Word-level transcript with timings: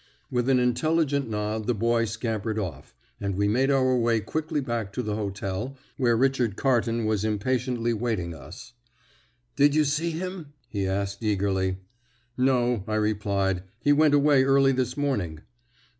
With 0.31 0.49
an 0.49 0.57
intelligent 0.57 1.29
nod 1.29 1.67
the 1.67 1.75
boy 1.75 2.05
scampered 2.05 2.57
off, 2.57 2.95
and 3.19 3.35
we 3.35 3.47
made 3.47 3.69
our 3.69 3.95
way 3.95 4.19
quickly 4.19 4.59
back 4.59 4.91
to 4.93 5.03
the 5.03 5.13
hotel, 5.15 5.77
where 5.95 6.17
Richard 6.17 6.55
Carton 6.55 7.05
was 7.05 7.23
impatiently 7.23 7.93
waiting 7.93 8.33
us. 8.33 8.73
"Did 9.55 9.75
you 9.75 9.83
see 9.85 10.09
him?" 10.09 10.53
he 10.67 10.87
asked 10.87 11.21
eagerly. 11.23 11.81
"No," 12.35 12.83
I 12.87 12.95
replied, 12.95 13.61
"he 13.83 13.93
went 13.93 14.15
away 14.15 14.43
early 14.43 14.71
this 14.71 14.97
morning." 14.97 15.41